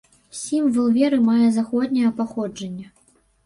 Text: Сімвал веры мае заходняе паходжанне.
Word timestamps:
Сімвал 0.37 0.87
веры 0.95 1.21
мае 1.29 1.47
заходняе 1.59 2.13
паходжанне. 2.23 2.85